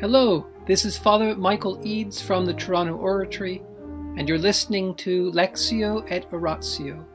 [0.00, 3.60] Hello, this is Father Michael Eads from the Toronto Oratory,
[4.16, 7.06] and you're listening to Lectio et Oratio,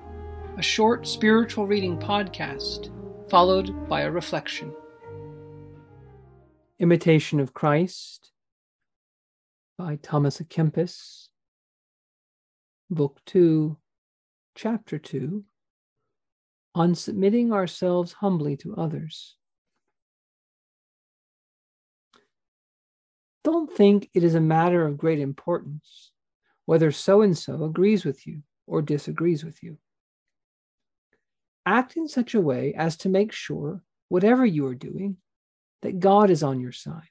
[0.60, 2.92] a short spiritual reading podcast
[3.28, 4.72] followed by a reflection.
[6.78, 8.32] Imitation of Christ
[9.80, 11.30] by Thomas à Kempis,
[12.92, 13.76] Book 2,
[14.54, 15.44] Chapter 2,
[16.76, 19.38] on submitting ourselves humbly to others.
[23.46, 26.12] Don't think it is a matter of great importance
[26.66, 29.78] whether so and so agrees with you or disagrees with you.
[31.64, 35.18] Act in such a way as to make sure, whatever you are doing,
[35.84, 37.10] that God is on your side.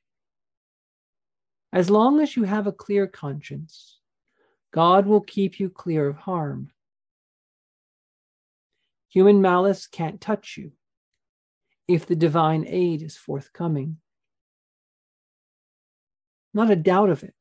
[1.73, 4.01] As long as you have a clear conscience,
[4.73, 6.73] God will keep you clear of harm.
[9.09, 10.73] Human malice can't touch you
[11.87, 13.99] if the divine aid is forthcoming
[16.55, 17.35] not a doubt of it.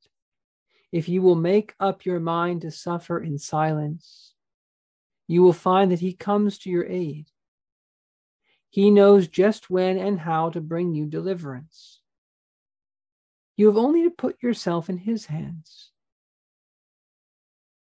[0.91, 4.33] If you will make up your mind to suffer in silence,
[5.27, 7.27] you will find that He comes to your aid.
[8.69, 12.01] He knows just when and how to bring you deliverance.
[13.55, 15.91] You have only to put yourself in His hands.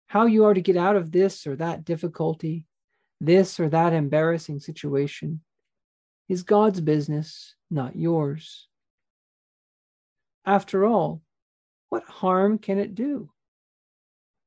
[0.07, 2.65] How you are to get out of this or that difficulty,
[3.19, 5.41] this or that embarrassing situation,
[6.27, 8.67] is God's business, not yours.
[10.45, 11.21] After all,
[11.89, 13.29] what harm can it do?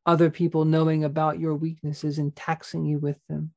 [0.07, 3.53] Other people knowing about your weaknesses and taxing you with them.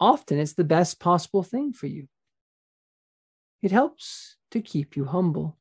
[0.00, 2.08] Often it's the best possible thing for you.
[3.62, 5.58] It helps to keep you humble.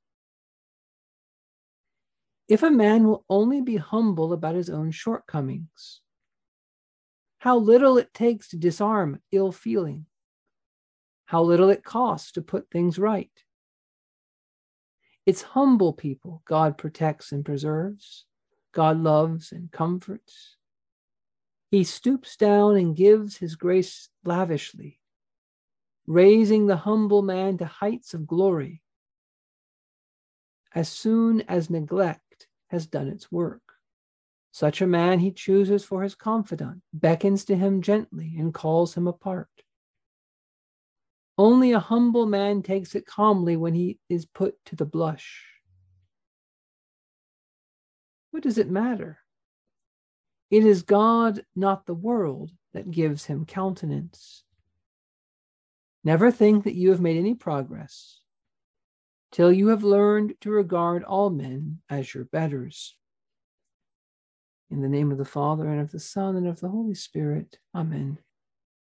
[2.47, 6.02] If a man will only be humble about his own shortcomings,
[7.38, 10.05] how little it takes to disarm ill feeling,
[11.25, 13.31] how little it costs to put things right.
[15.25, 18.25] It's humble people God protects and preserves,
[18.72, 20.58] God loves and comforts.
[21.69, 25.00] He stoops down and gives his grace lavishly,
[26.07, 28.81] raising the humble man to heights of glory
[30.73, 33.62] as soon as neglect has done its work.
[34.51, 39.07] Such a man he chooses for his confidant, beckons to him gently, and calls him
[39.07, 39.50] apart.
[41.41, 45.44] Only a humble man takes it calmly when he is put to the blush.
[48.29, 49.18] What does it matter?
[50.52, 54.44] It is God, not the world, that gives him countenance.
[56.03, 58.19] Never think that you have made any progress
[59.31, 62.96] till you have learned to regard all men as your betters.
[64.69, 67.58] In the name of the Father, and of the Son, and of the Holy Spirit.
[67.73, 68.19] Amen.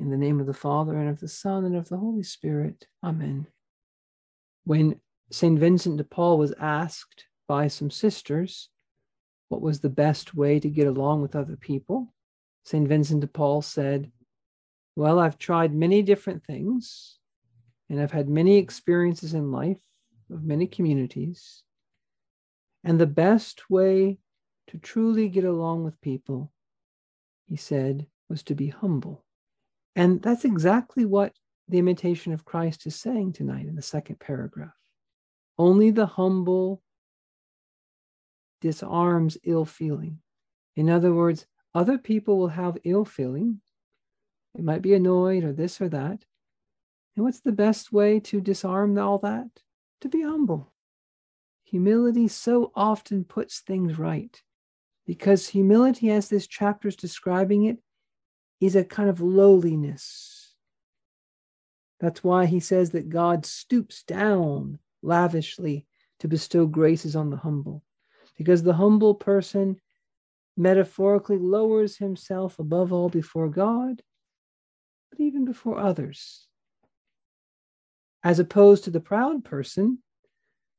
[0.00, 2.86] In the name of the Father, and of the Son, and of the Holy Spirit.
[3.04, 3.46] Amen.
[4.64, 4.98] When
[5.30, 5.58] St.
[5.58, 8.70] Vincent de Paul was asked by some sisters
[9.50, 12.14] what was the best way to get along with other people,
[12.64, 12.88] St.
[12.88, 14.10] Vincent de Paul said,
[14.96, 17.18] Well, I've tried many different things,
[17.90, 19.82] and I've had many experiences in life
[20.30, 21.62] of many communities.
[22.84, 24.16] And the best way
[24.68, 26.52] to truly get along with people,
[27.46, 29.26] he said, was to be humble.
[29.96, 31.32] And that's exactly what
[31.68, 34.74] the imitation of Christ is saying tonight in the second paragraph.
[35.58, 36.82] Only the humble
[38.60, 40.18] disarms ill feeling.
[40.76, 43.60] In other words, other people will have ill feeling.
[44.54, 46.24] They might be annoyed or this or that.
[47.16, 49.48] And what's the best way to disarm all that?
[50.00, 50.72] To be humble.
[51.64, 54.40] Humility so often puts things right
[55.06, 57.78] because humility, as this chapter is describing it,
[58.60, 60.54] is a kind of lowliness.
[61.98, 65.86] That's why he says that God stoops down lavishly
[66.20, 67.82] to bestow graces on the humble,
[68.36, 69.80] because the humble person
[70.56, 74.02] metaphorically lowers himself above all before God,
[75.10, 76.46] but even before others.
[78.22, 79.98] As opposed to the proud person,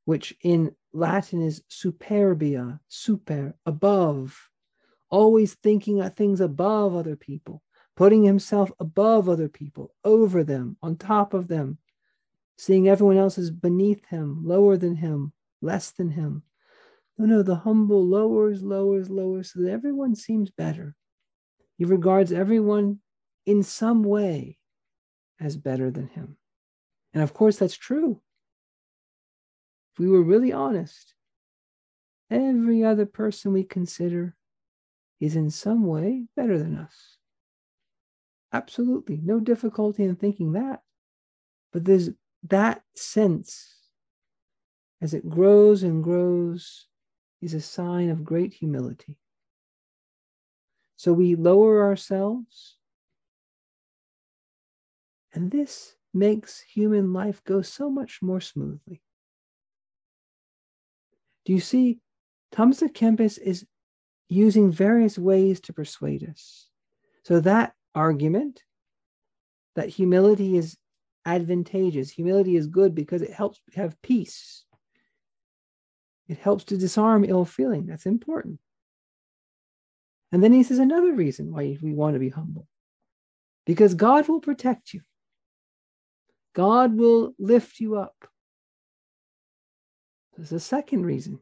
[0.06, 4.50] which in Latin is superbia, super, above,
[5.10, 7.64] always thinking of things above other people,
[8.02, 11.78] putting himself above other people, over them, on top of them,
[12.58, 15.32] seeing everyone else as beneath him, lower than him,
[15.62, 16.42] less than him.
[17.20, 20.96] No, no, the humble lowers, lowers, lowers, so that everyone seems better.
[21.78, 23.02] He regards everyone
[23.46, 24.58] in some way
[25.40, 26.38] as better than him.
[27.14, 28.20] And of course, that's true.
[29.94, 31.14] If we were really honest,
[32.32, 34.36] every other person we consider
[35.20, 37.20] is in some way better than us.
[38.54, 40.82] Absolutely, no difficulty in thinking that.
[41.72, 42.10] But there's
[42.50, 43.76] that sense
[45.02, 46.88] as it grows and grows
[47.42, 49.18] is a sign of great humility.
[50.98, 52.78] So we lower ourselves,
[55.34, 59.02] and this makes human life go so much more smoothly.
[61.46, 62.00] Do you see?
[62.52, 63.66] Thomas Kempis is
[64.28, 66.68] using various ways to persuade us.
[67.24, 68.62] So that argument
[69.76, 70.78] that humility is
[71.26, 74.66] advantageous, humility is good because it helps have peace.
[76.28, 77.86] It helps to disarm ill feeling.
[77.86, 78.60] That's important.
[80.32, 82.68] And then he says another reason why we want to be humble
[83.66, 85.02] because God will protect you,
[86.54, 88.16] God will lift you up.
[90.36, 91.40] There's a second reason.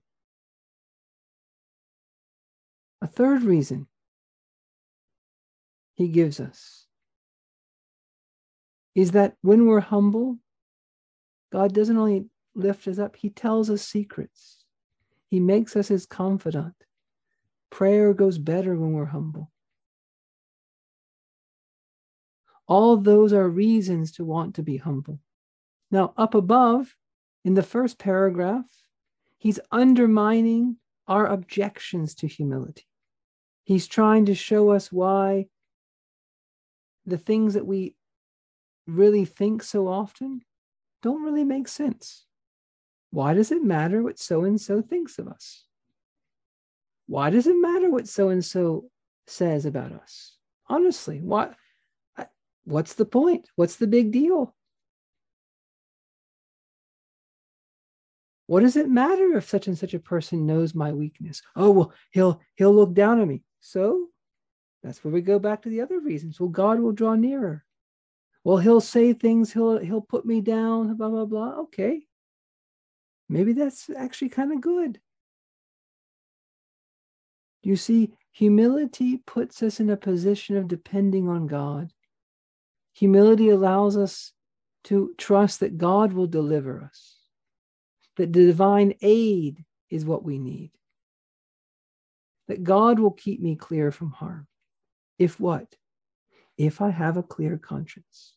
[3.01, 3.87] A third reason
[5.99, 6.87] he gives us
[8.95, 10.37] is that when we're humble,
[11.51, 12.25] God doesn't only
[12.55, 14.63] lift us up, he tells us secrets.
[15.27, 16.73] He makes us his confidant.
[17.69, 19.51] Prayer goes better when we're humble.
[22.65, 25.19] All those are reasons to want to be humble.
[25.91, 26.95] Now, up above,
[27.43, 28.65] in the first paragraph,
[29.37, 32.85] he's undermining our objections to humility.
[33.65, 35.47] He's trying to show us why
[37.09, 37.95] the things that we
[38.87, 40.41] really think so often
[41.01, 42.25] don't really make sense.
[43.11, 45.65] Why does it matter what so and so thinks of us?
[47.07, 48.89] Why does it matter what so and so
[49.25, 50.37] says about us?
[50.67, 51.55] Honestly, what
[52.65, 53.49] what's the point?
[53.55, 54.55] What's the big deal?
[58.45, 61.41] What does it matter if such and such a person knows my weakness?
[61.55, 63.43] Oh, well, he'll he'll look down on me.
[63.59, 64.07] So
[64.83, 66.39] that's where we go back to the other reasons.
[66.39, 67.65] Well, God will draw nearer.
[68.43, 71.59] Well, he'll say things, he'll he'll put me down, blah, blah, blah.
[71.61, 72.03] Okay.
[73.27, 74.99] Maybe that's actually kind of good.
[77.61, 81.91] You see, humility puts us in a position of depending on God.
[82.93, 84.31] Humility allows us
[84.85, 87.17] to trust that God will deliver us,
[88.15, 90.71] that divine aid is what we need,
[92.47, 94.47] that God will keep me clear from harm.
[95.19, 95.75] If what?
[96.57, 98.35] If I have a clear conscience.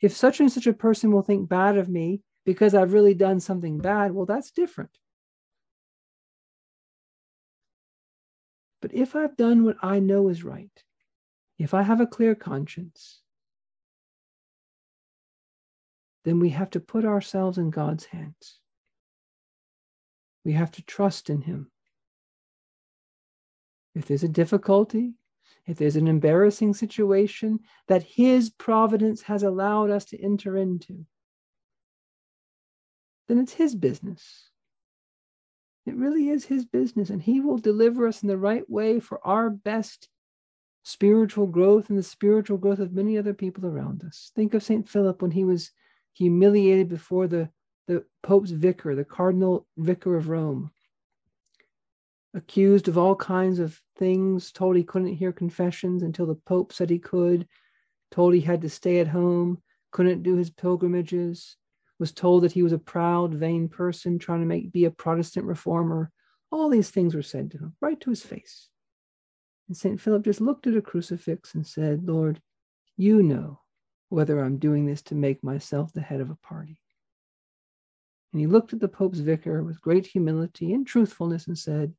[0.00, 3.40] If such and such a person will think bad of me because I've really done
[3.40, 4.96] something bad, well, that's different.
[8.80, 10.70] But if I've done what I know is right,
[11.58, 13.20] if I have a clear conscience,
[16.24, 18.60] then we have to put ourselves in God's hands.
[20.44, 21.70] We have to trust in Him.
[23.94, 25.14] If there's a difficulty,
[25.66, 31.06] if there's an embarrassing situation that His providence has allowed us to enter into,
[33.28, 34.50] then it's His business.
[35.86, 39.24] It really is his business, and he will deliver us in the right way for
[39.24, 40.08] our best
[40.82, 44.32] spiritual growth and the spiritual growth of many other people around us.
[44.34, 44.88] Think of St.
[44.88, 45.70] Philip when he was
[46.12, 47.50] humiliated before the,
[47.86, 50.72] the Pope's vicar, the Cardinal Vicar of Rome,
[52.36, 56.90] accused of all kinds of things, told he couldn't hear confessions until the Pope said
[56.90, 57.48] he could,
[58.10, 61.56] told he had to stay at home, couldn't do his pilgrimages,
[61.98, 65.46] was told that he was a proud, vain person trying to make be a Protestant
[65.46, 66.10] reformer.
[66.52, 68.68] All these things were said to him, right to his face.
[69.68, 69.98] And St.
[69.98, 72.40] Philip just looked at a crucifix and said, Lord,
[72.98, 73.60] you know
[74.10, 76.78] whether I'm doing this to make myself the head of a party.
[78.32, 81.94] And he looked at the Pope's vicar with great humility and truthfulness and said,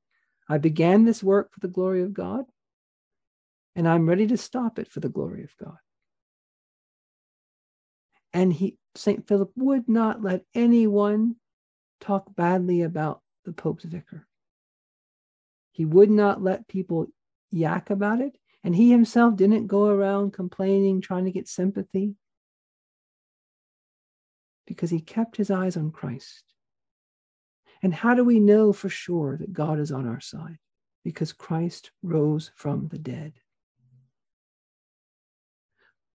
[0.49, 2.45] I began this work for the glory of God,
[3.75, 5.77] and I'm ready to stop it for the glory of God.
[8.33, 9.27] And he St.
[9.27, 11.35] Philip would not let anyone
[11.99, 14.27] talk badly about the Pope's vicar.
[15.71, 17.07] He would not let people
[17.51, 18.37] yak about it.
[18.63, 22.15] And he himself didn't go around complaining, trying to get sympathy,
[24.65, 26.43] because he kept his eyes on Christ.
[27.83, 30.57] And how do we know for sure that God is on our side?
[31.03, 33.33] Because Christ rose from the dead.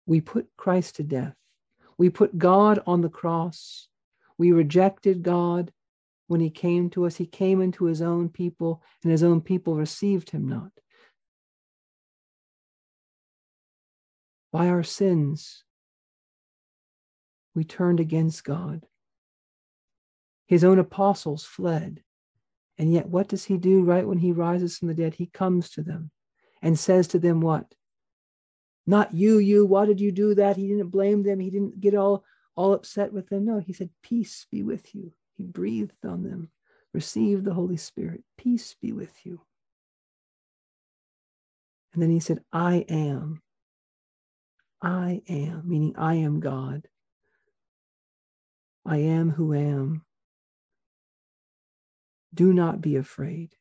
[0.06, 1.34] We put Christ to death
[1.98, 3.88] we put God on the cross.
[4.38, 5.72] We rejected God.
[6.26, 9.76] when he came to us, he came into his own people, and his own people
[9.76, 10.72] received him not.
[14.50, 15.62] By our sins,
[17.54, 18.86] we turned against God.
[20.52, 22.02] His own apostles fled.
[22.76, 25.14] And yet, what does he do right when he rises from the dead?
[25.14, 26.10] He comes to them
[26.60, 27.74] and says to them, What?
[28.86, 30.58] Not you, you, why did you do that?
[30.58, 31.40] He didn't blame them.
[31.40, 32.22] He didn't get all,
[32.54, 33.46] all upset with them.
[33.46, 35.14] No, he said, Peace be with you.
[35.38, 36.50] He breathed on them.
[36.92, 38.22] Receive the Holy Spirit.
[38.36, 39.40] Peace be with you.
[41.94, 43.40] And then he said, I am.
[44.82, 46.88] I am, meaning I am God.
[48.84, 50.04] I am who am.
[52.34, 53.54] Do not be afraid.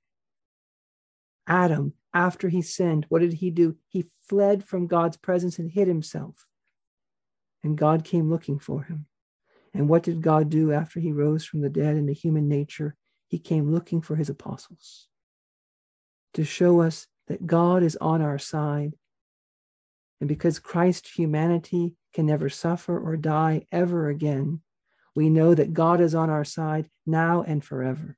[1.47, 3.75] Adam, after he sinned, what did he do?
[3.87, 6.45] He fled from God's presence and hid himself.
[7.63, 9.05] And God came looking for him.
[9.73, 12.95] And what did God do after he rose from the dead into human nature?
[13.27, 15.07] He came looking for his apostles
[16.33, 18.93] to show us that God is on our side.
[20.19, 24.61] And because Christ's humanity can never suffer or die ever again,
[25.15, 28.17] we know that God is on our side now and forever.